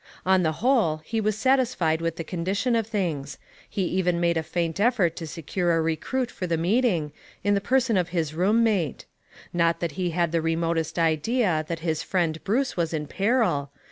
On 0.25 0.41
the 0.41 0.53
whole, 0.65 0.97
he 1.05 1.21
was 1.21 1.37
satisfied 1.37 2.01
with 2.01 2.15
the 2.15 2.23
condition 2.23 2.75
of 2.75 2.87
things. 2.87 3.37
He 3.69 3.83
even 3.83 4.19
made 4.19 4.35
a 4.35 4.41
faint 4.41 4.79
effort 4.79 5.15
to 5.17 5.27
secure 5.27 5.77
a 5.77 5.79
recruit 5.79 6.31
for 6.31 6.47
the 6.47 6.57
meeting, 6.57 7.11
in 7.43 7.53
the 7.53 7.61
person 7.61 7.97
of 7.97 8.09
his 8.09 8.33
room 8.33 8.63
mate. 8.63 9.05
Not 9.53 9.79
that 9.79 9.91
he 9.91 10.09
had 10.09 10.31
the 10.31 10.41
remotest 10.41 10.97
idea 10.97 11.63
that 11.67 11.81
his 11.81 12.01
friend 12.01 12.43
Bruce 12.43 12.75
was 12.75 12.95
in 12.95 13.05
peril. 13.05 13.69